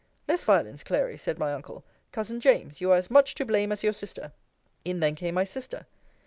[0.27, 1.83] Less violence, Clary, said my uncle.
[2.11, 4.31] Cousin James, you are as much to blame as your sister.
[4.83, 5.85] In then came my sister.